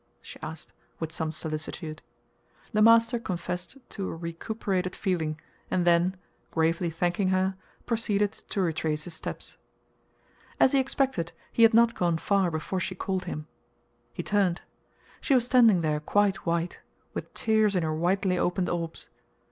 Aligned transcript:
she 0.19 0.39
asked, 0.41 0.73
with 0.99 1.11
some 1.11 1.31
solicitude. 1.31 2.01
The 2.73 2.81
master 2.81 3.19
confessed 3.19 3.77
to 3.89 4.09
a 4.09 4.15
recuperated 4.15 4.95
feeling, 4.95 5.39
and 5.69 5.85
then, 5.85 6.17
gravely 6.49 6.89
thanking 6.89 7.27
her, 7.27 7.55
proceeded 7.85 8.31
to 8.33 8.61
retrace 8.61 9.03
his 9.03 9.13
steps. 9.13 9.57
As 10.59 10.71
he 10.71 10.79
expected, 10.79 11.33
he 11.53 11.61
had 11.61 11.75
not 11.75 11.93
gone 11.93 12.17
far 12.17 12.49
before 12.49 12.79
she 12.79 12.95
called 12.95 13.25
him. 13.25 13.45
He 14.11 14.23
turned. 14.23 14.63
She 15.21 15.35
was 15.35 15.45
standing 15.45 15.81
there 15.81 15.99
quite 15.99 16.47
white, 16.47 16.79
with 17.13 17.31
tears 17.35 17.75
in 17.75 17.83
her 17.83 17.93
widely 17.93 18.39
opened 18.39 18.69
orbs. 18.69 19.07